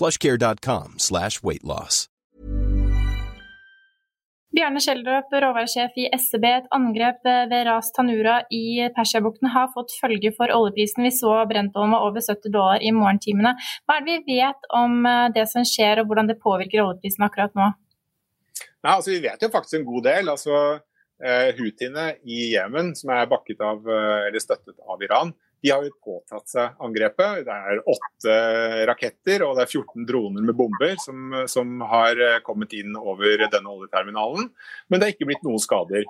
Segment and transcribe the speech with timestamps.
[0.00, 2.06] plushcare.com slash weightloss.
[4.50, 6.44] Bjarne Schjelderup, råværsjef i SEB.
[6.48, 11.04] Et angrep ved Ras Tanura i Persiabukten har fått følge for oljeprisen.
[11.06, 13.52] Vi så Brentollen var over 70 dollar i morgentimene.
[13.86, 17.28] Hva er det vi vet om eh, det som skjer, og hvordan det påvirker oljeprisen
[17.28, 17.68] akkurat nå?
[18.58, 20.32] Nei, altså Vi vet jo faktisk en god del.
[20.34, 20.56] altså
[21.22, 25.30] eh, Houthiene i Jemen, som er bakket av, eh, eller støttet av Iran,
[25.62, 27.44] de har jo påtatt seg angrepet.
[27.46, 28.36] Det er åtte
[28.88, 33.44] raketter og det er 14 droner med bomber som, som har eh, kommet inn over
[33.44, 34.48] denne oljeterminalen.
[34.88, 36.06] Men det er ikke blitt noen skader.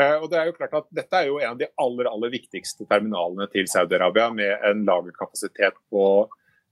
[0.00, 2.34] Eh, og det er jo klart at Dette er jo en av de aller, aller
[2.34, 6.04] viktigste terminalene til Saudi-Arabia, med en lagerkapasitet på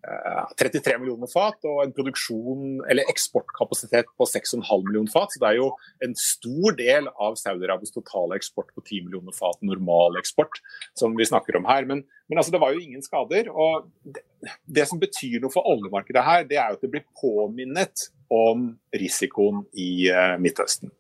[0.03, 5.33] 33 eh, millioner fat og en produksjon, eller eksportkapasitet på 6,5 millioner fat.
[5.35, 5.73] Så det er jo
[6.05, 10.61] en stor del av Saudi-Arabias totale eksport på 10 millioner fat, normal eksport,
[10.99, 11.89] som vi snakker om her.
[11.89, 13.51] Men, men altså, det var jo ingen skader.
[13.51, 14.23] og det,
[14.65, 18.71] det, som betyr noe for oljemarkedet her, det er jo at det blir påminnet om
[18.95, 20.93] risikoen i uh, Midtøsten.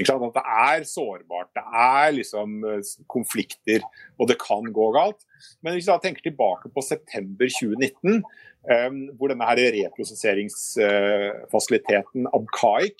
[0.00, 2.80] At det er sårbart, det er liksom eh,
[3.12, 3.84] konflikter,
[4.16, 5.20] og det kan gå galt.
[5.60, 8.24] Men hvis vi tenker tilbake på september 2019,
[8.72, 12.98] um, hvor denne her reprosesseringsfasiliteten uh, Abkaik,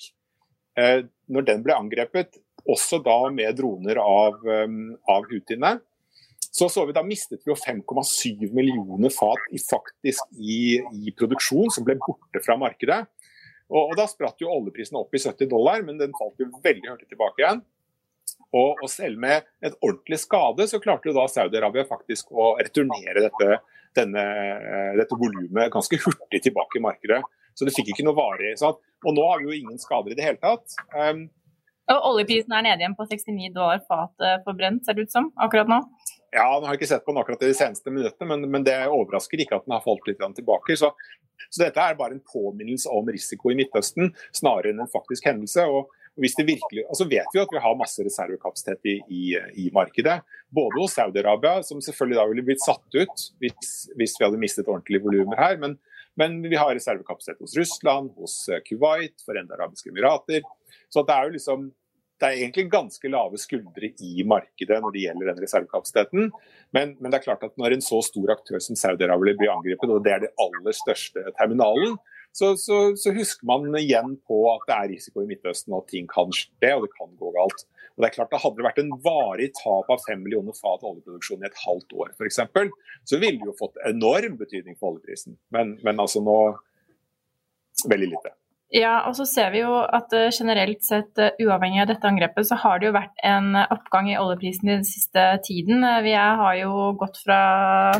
[0.76, 1.00] uh,
[1.32, 2.36] når den ble angrepet,
[2.69, 5.80] også da med droner av, um, av Houthiene,
[6.53, 11.72] så så vi da mistet vi jo 5,7 millioner fat i, faktisk i, i, produksjon
[11.72, 13.09] som ble borte fra markedet.
[13.72, 16.93] Og, og Da spratt jo oljeprisen opp i 70 dollar, men den falt jo veldig
[16.93, 17.62] hurtig tilbake igjen.
[18.53, 23.25] Og, og, selv med et ordentlig skade, så klarte jo da Saudi-Arabia faktisk å returnere
[23.25, 23.60] dette,
[23.97, 24.25] denne,
[24.99, 27.22] dette volumet ganske hurtig tilbake i markedet.
[27.56, 28.55] Så det fikk ikke noe varig.
[28.60, 30.77] Og nå har vi jo ingen skader i det hele tatt.
[30.93, 31.27] Um,
[31.93, 35.33] og oljeprisen er nede igjen på 69 dollar fatet for brent, ser det ut som,
[35.41, 35.81] akkurat nå?
[36.32, 38.78] Ja, nå har jeg ikke sett på den akkurat de seneste minuttene, men, men, det
[38.88, 40.76] overrasker ikke at den har falt litt tilbake.
[40.81, 40.88] Så,
[41.48, 45.66] så, dette er bare en påminnelse om risiko i Midtøsten, snarere enn en faktisk hendelse.
[45.69, 49.22] og hvis det virkelig, altså vet vi at vi har masse reservekapasitet i, i,
[49.65, 50.19] i markedet.
[50.53, 54.69] Både hos Saudi-Arabia, som selvfølgelig da ville blitt satt ut hvis, hvis vi hadde mistet
[54.69, 55.56] ordentlige volumer her.
[55.60, 55.78] Men,
[56.21, 58.37] men, vi har reservekapasitet hos Russland, hos
[58.69, 60.44] Kuwait, Forente arabiske emirater.
[60.92, 61.71] Så det er jo liksom
[62.22, 66.31] det er egentlig ganske lave skuldre i markedet når det gjelder den reservekapasiteten.
[66.71, 69.91] Men, men, det er klart at når en så stor aktør som Saudi-Arabia blir angrepet,
[69.91, 71.99] og det er den aller største terminalen,
[72.33, 75.91] så, så, så, husker man igjen på at det er risiko i Midtøsten, og at
[75.93, 77.66] ting kan skje og det kan gå galt.
[77.93, 80.84] Og det er klart at Hadde det vært en varig tap av 5 millioner fat
[80.89, 82.41] oljeproduksjon i et halvt år f.eks.,
[83.04, 85.37] så ville det jo fått enorm betydning for oljeprisen.
[85.53, 86.39] Men, men altså nå
[87.91, 88.33] veldig lite.
[88.72, 92.49] Ja, og så ser vi jo at uh, generelt sett, uh, uavhengig av dette angrepet,
[92.49, 95.84] så har det jo vært en oppgang i oljeprisen den siste tiden.
[96.06, 97.43] Vi har jo gått fra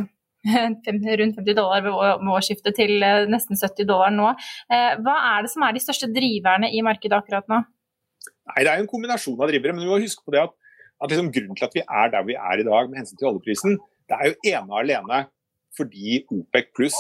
[0.49, 4.33] rundt 50 dollar ved årsskiftet til nesten 70 dollar nå.
[4.73, 7.61] Hva er det som er de største driverne i markedet akkurat nå?
[8.51, 10.57] Nei, Det er jo en kombinasjon av drivere, men vi må huske på det at,
[11.05, 13.31] at liksom grunnen til at vi er der vi er i dag med hensyn til
[13.31, 13.79] oljeprisen,
[14.11, 15.25] det er jo ene og alene
[15.77, 16.99] fordi OPEC pluss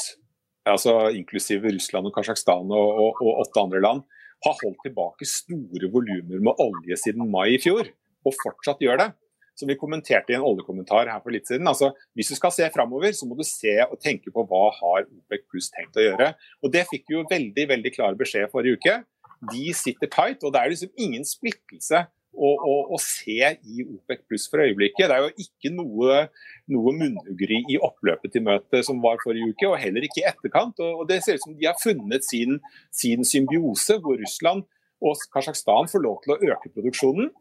[0.69, 4.05] altså inklusive Russland og Kasjokstan og, og, og, åtte andre land,
[4.43, 7.87] har holdt tilbake store volumer med olje siden mai i fjor,
[8.27, 9.11] og fortsatt gjør det.
[9.59, 11.69] Som vi kommenterte i en oljekommentar her for litt siden.
[11.69, 15.05] altså Hvis du skal se framover, så må du se og tenke på hva har
[15.05, 16.31] OPEC pluss tenkt å gjøre.
[16.65, 18.95] Og Det fikk vi jo veldig veldig klar beskjed forrige uke.
[19.53, 22.01] De sitter tight, og det er liksom ingen splittelse
[22.33, 25.09] å, å, å, se i OPEC pluss for øyeblikket.
[25.11, 26.19] Det er jo ikke noe,
[26.73, 30.81] noe munnhuggeri i oppløpet til møtet som var forrige uke, og heller ikke i etterkant.
[30.81, 32.59] Og, og Det ser ut som de har funnet sin,
[32.95, 34.65] sin symbiose, hvor Russland
[35.03, 37.33] og Kasjokstan får lov til å øke produksjonen,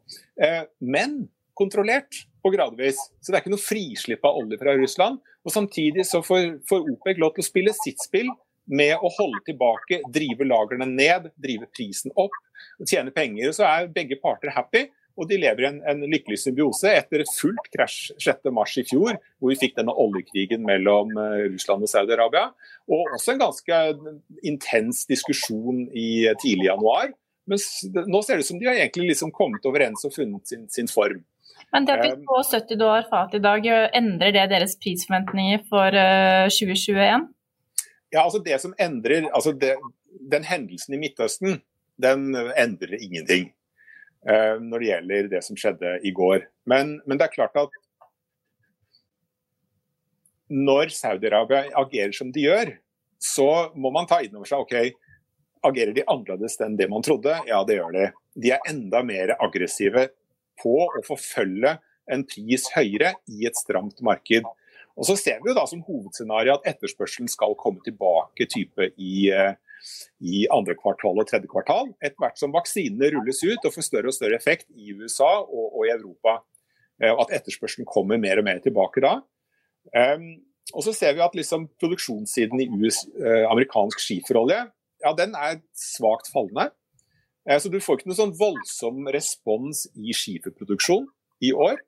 [0.42, 1.22] eh, men
[1.58, 2.98] kontrollert og gradvis.
[3.20, 5.20] Så det er ikke noe frislipp av olje fra Russland.
[5.42, 8.30] Og Samtidig så får, får OPEC lov til å spille sitt spill
[8.72, 12.34] med å holde tilbake, drive lagrene ned, drive prisen opp,
[12.80, 13.52] og tjene penger.
[13.56, 14.88] Så er begge parter happy.
[15.20, 19.18] Og de lever i en, en, lykkelig symbiose etter et fullt krasj 6.3 i fjor,
[19.36, 22.46] hvor vi fikk denne oljekrigen mellom eh, Russland og Saudi-Arabia.
[22.88, 23.80] Og også en ganske
[24.48, 27.12] intens diskusjon i tidlig januar.
[27.44, 27.60] Men
[28.08, 30.88] nå ser det ut som de har egentlig liksom kommet overens og funnet sin, sin
[30.88, 31.20] form.
[31.72, 35.92] Men det at vi får 70 dollar fat i dag, endrer det deres prisforventninger for
[36.48, 37.28] 2021?
[38.12, 39.76] Ja, altså det som endrer, altså det,
[40.30, 41.62] Den hendelsen i Midtøsten
[42.02, 43.50] den endrer ingenting
[44.28, 46.46] uh, når det gjelder det som skjedde i går.
[46.68, 47.78] Men, men det er klart at
[50.52, 52.74] når Saudi-Arabia agerer som de gjør,
[53.22, 54.74] så må man ta inn over seg ok,
[55.64, 57.36] agerer de annerledes enn det man trodde?
[57.48, 58.08] Ja, det gjør de.
[58.42, 60.08] De er enda mer aggressive
[60.60, 61.76] på å forfølge
[62.12, 64.44] en pris høyere i et stramt marked.
[64.98, 69.30] Og så ser vi jo da som hovedscenario at etterspørselen skal komme tilbake type i,
[69.32, 69.54] eh,
[70.20, 71.94] i andre kvartal og tredje kvartal.
[72.02, 75.66] Etter hvert som vaksinene rulles ut og får større og større effekt i USA og,
[75.72, 76.40] og i Europa.
[77.02, 79.20] Eh, at etterspørselen kommer mer og mer tilbake da.
[79.96, 80.28] Um,
[80.78, 84.60] og så ser vi at liksom produksjonssiden i US, uh, amerikansk skiferolje
[85.02, 86.70] ja, den er svakt fallende.
[87.58, 91.08] Så du får ikke noen sånn voldsom respons i skiferproduksjon
[91.42, 91.80] i år.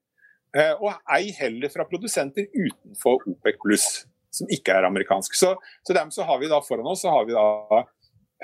[0.54, 3.88] Uh, og ei heller fra produsenter utenfor OPEC pluss
[4.34, 5.34] som ikke er amerikansk.
[5.38, 5.54] Så,
[5.86, 7.84] så dermed så har vi da foran oss så har vi da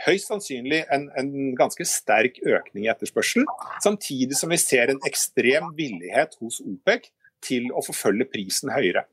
[0.06, 3.48] høyst sannsynlig en, en, ganske sterk økning i etterspørselen,
[3.84, 7.10] samtidig som vi ser en ekstrem villighet hos OPEC
[7.44, 9.04] til å forfølge prisen høyere.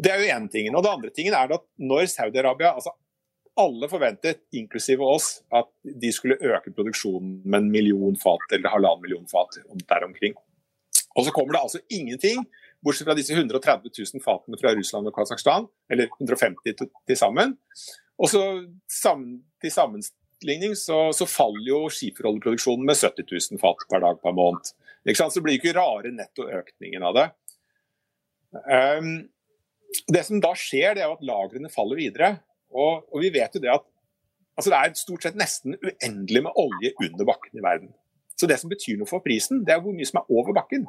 [0.00, 0.76] Det er jo ene tingen.
[0.76, 2.96] Og det andre tingen er at når Saudi-Arabia altså
[3.58, 9.02] Alle forventet, inklusive oss, at de skulle øke produksjonen med en million fat eller halvannen
[9.02, 9.58] million fat
[9.90, 10.36] der omkring.
[11.20, 12.42] Og så kommer det altså ingenting
[12.80, 17.58] Bortsett fra disse 130 000 fatene fra Russland og Kasakhstan, eller 150 til, sammen.
[18.16, 18.40] Og så
[18.88, 24.36] sammen, til sammenligning så, så, faller jo skiferoljeproduksjonen med 70 000 fat per dag per
[24.36, 24.72] måned.
[25.12, 27.26] Så det blir ikke rare nettoøkningen av det.
[28.64, 29.12] Um,
[30.08, 32.34] det som da skjer, det er at lagrene faller videre.
[32.72, 33.84] Og, og vi vet jo det at
[34.56, 37.92] altså det er stort sett nesten uendelig med olje under bakken i verden.
[38.40, 40.86] Så det som betyr noe for prisen, det er hvor mye som er over bakken.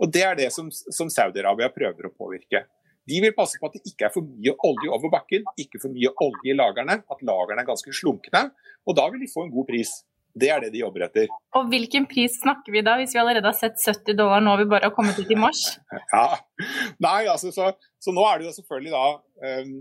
[0.00, 2.64] Og Det er det som, som Saudi-Arabia prøver å påvirke.
[3.06, 5.94] De vil passe på at det ikke er for mye olje over bakken, ikke for
[5.94, 8.48] mye olje i lagrene, at lagrene er ganske slunkne.
[8.86, 9.92] Og da vil de få en god pris.
[10.36, 11.30] Det er det de jobber etter.
[11.56, 14.66] Og hvilken pris snakker vi da, hvis vi allerede har sett 70 dollar nå vi
[14.68, 15.62] bare har kommet ut i mars?
[16.12, 16.40] Ja,
[17.02, 17.70] Nei, altså, så,
[18.02, 19.06] så nå er det jo selvfølgelig da
[19.62, 19.72] um,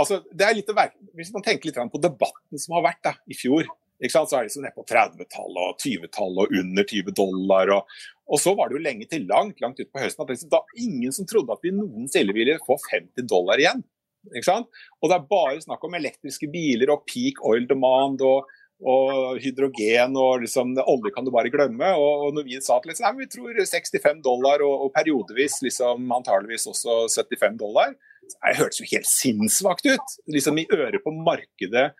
[0.00, 3.00] altså, det er litt å være, Hvis man tenker litt på debatten som har vært
[3.06, 3.70] da, i fjor,
[4.12, 7.72] så er det nede på 30-tallet og 20-tallet og under 20 dollar.
[7.76, 7.94] Og,
[8.28, 11.14] og, så var det jo lenge til langt langt utpå høsten at liksom, da ingen
[11.14, 13.84] som trodde at vi noensinne ville få 50 dollar igjen.
[14.24, 18.48] Og det er bare snakk om elektriske biler og peak oil demand og,
[18.84, 21.92] og hydrogen og liksom, olje kan du bare glemme.
[22.00, 25.60] Og, og når vi sa at liksom, nei, vi tror 65 dollar og, og periodevis
[25.66, 30.18] liksom, antageligvis også 75 dollar, det hørtes jo helt sinnssvakt ut.
[30.32, 31.90] Liksom i øret på markedet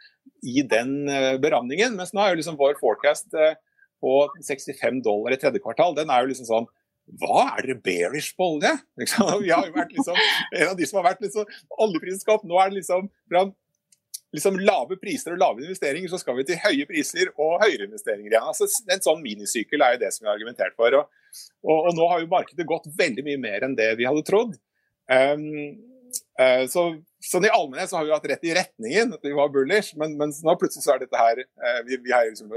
[0.45, 1.97] i den uh, beramningen.
[1.99, 3.53] Mens nå er jo liksom vår forecast uh,
[4.05, 6.71] på 65 dollar i tredje kvartal, den er jo liksom sånn
[7.21, 8.71] hva er dere bearish på olje?
[9.45, 10.17] Vi har jo vært liksom,
[10.57, 11.51] en av de som har vært liksom
[11.85, 12.47] oljeprisenskap.
[12.49, 13.43] Nå er det liksom fra
[14.35, 18.33] liksom lave priser og lave investeringer, så skal vi til høye priser og høyere investeringer
[18.33, 18.49] igjen.
[18.51, 20.97] Altså, en sånn minisykkel er jo det som vi har argumentert for.
[20.99, 21.21] Og,
[21.63, 24.57] og, og, nå har jo markedet gått veldig mye mer enn det vi hadde trodd.
[25.07, 25.45] Um,
[26.71, 26.89] så
[27.25, 30.17] sånn I allmennhet så har vi hatt rett i retningen, at vi var bullish, men,
[30.21, 32.51] men nå plutselig så er dette her uh, Vi, vi har liksom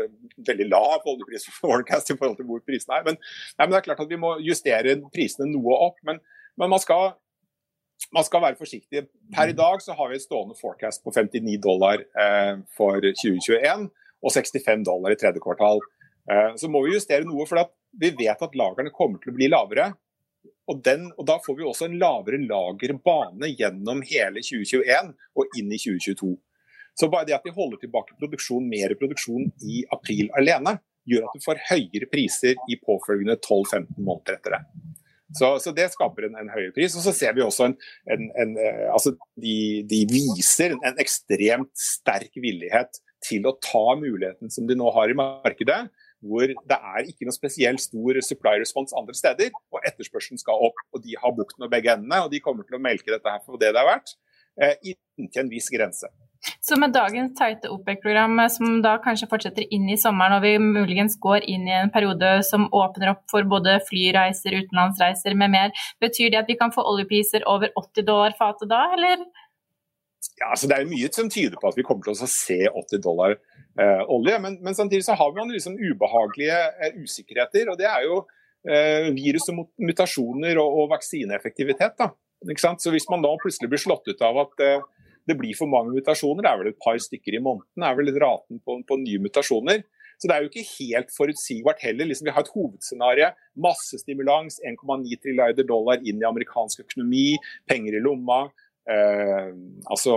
[0.47, 3.05] veldig lav oljepris for forecast i forhold til hvor prisene er.
[3.07, 3.21] Men,
[3.55, 6.01] nei, men, det er klart at vi må justere prisene noe opp.
[6.07, 6.19] Men,
[6.59, 7.13] men man, skal,
[8.15, 9.05] man skal være forsiktig.
[9.35, 13.87] Per i dag så har vi et stående forecast på 59 dollar eh, for 2021
[14.25, 15.79] og 65 dollar i tredje kvartal.
[16.57, 17.61] så må vi justere noe, for
[18.01, 19.91] vi vet at lagrene kommer til å bli lavere.
[20.67, 25.71] Og, den, og, Da får vi også en lavere lagerbane gjennom hele 2021 og inn
[25.71, 26.33] i 2022.
[26.97, 31.37] Så bare det at vi holder tilbake produksjon, mer produksjon i april alene, gjør at
[31.37, 34.61] du får høyere priser i påfølgende 12-15 måneder etter det.
[35.35, 36.95] Så, så, det skaper en, en, høyere pris.
[36.97, 37.75] Og så ser vi også en,
[38.13, 44.51] en, en eh, altså de, de, viser en ekstremt sterk villighet til å ta muligheten
[44.53, 45.81] som de nå har i markedet,
[46.23, 50.79] hvor det er ikke noe spesielt stor supply response andre steder, og etterspørselen skal opp.
[50.93, 53.43] og De har bukten og begge endene, og de kommer til å melke dette her
[53.45, 54.15] for det det er verdt,
[54.61, 56.09] eh, inntil en viss grense.
[56.61, 60.57] Så med dagens tighte OPEC-program, eh, som da kanskje fortsetter inn i sommeren, og vi
[60.61, 65.73] muligens går inn i en periode som åpner opp for både flyreiser, utenlandsreiser med mer,
[66.03, 69.25] betyr det at vi kan få oljepriser over 80 dollar fatet da, eller?
[70.37, 73.01] Ja, altså Det er mye som tyder på at vi kommer til å se 80
[73.01, 74.37] dollar eh, olje.
[74.43, 77.71] Men, men, samtidig så har man liksom ubehagelige eh, usikkerheter.
[77.71, 78.19] og Det er jo
[78.69, 81.97] eh, virus og mutasjoner og, og vaksineeffektivitet.
[81.97, 82.11] da.
[82.77, 84.85] Så Hvis man da plutselig blir slått ut av at eh,
[85.27, 88.13] det blir for mange mutasjoner, det er vel et par stykker i måneden, er vel
[88.21, 89.81] raten på, på nye mutasjoner.
[90.17, 92.07] Så det er jo ikke helt forutsigbart heller.
[92.09, 93.27] Liksom, vi har et hovedscenario,
[93.61, 97.35] masse stimulans, 1,9 trilliarder dollar inn i amerikansk økonomi,
[97.69, 98.47] penger i lomma.
[98.87, 99.51] Uh,
[99.91, 100.13] altså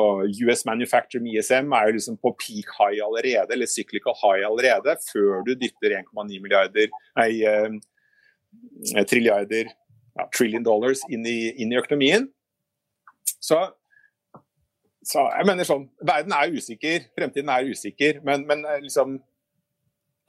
[0.47, 5.43] US Manufacturing ISM er jo liksom på peak high allerede, eller cyclical high allerede, før
[5.47, 6.87] du dytter 1,9 milliarder
[7.19, 12.29] nei, eh, trilliarder ja, trillion dollars inn i, inn i økonomien.
[13.41, 13.59] Så,
[15.03, 19.19] så, jeg mener sånn Verden er usikker, fremtiden er usikker, men, men eh, liksom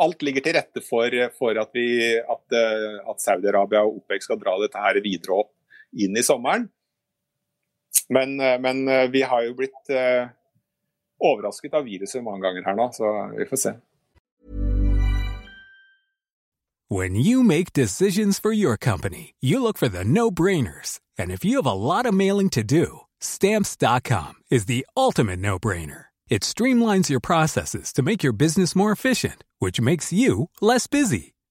[0.02, 4.56] Alt ligger til rette for, for at, vi, at, at Saudi-Arabia og OPEC skal dra
[4.58, 5.52] dette her videre opp
[5.94, 6.64] inn i sommeren.
[8.10, 10.28] Men, eh, men, eh, vi har jo blitt uh,
[11.20, 13.74] overrasket av viruset mange ganger her nå, så vi får se.
[16.90, 21.00] When you make decisions for your company, you look for the no-brainers.
[21.18, 26.08] And if you have a lot of mailing to do, stamps.com is the ultimate no-brainer.
[26.30, 31.34] It streamlines your processes to make your business more efficient, which makes you less busy.